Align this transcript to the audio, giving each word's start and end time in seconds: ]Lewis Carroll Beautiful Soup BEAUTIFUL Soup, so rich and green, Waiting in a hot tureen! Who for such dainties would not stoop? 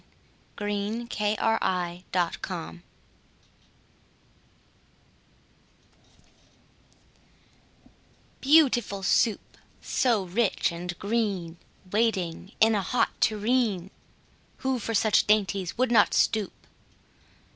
]Lewis 0.59 1.05
Carroll 1.11 1.99
Beautiful 2.09 2.33
Soup 2.33 2.81
BEAUTIFUL 8.41 9.03
Soup, 9.03 9.57
so 9.83 10.23
rich 10.23 10.71
and 10.71 10.97
green, 10.97 11.57
Waiting 11.91 12.53
in 12.59 12.73
a 12.73 12.81
hot 12.81 13.09
tureen! 13.21 13.91
Who 14.65 14.79
for 14.79 14.95
such 14.95 15.27
dainties 15.27 15.77
would 15.77 15.91
not 15.91 16.15
stoop? 16.15 16.65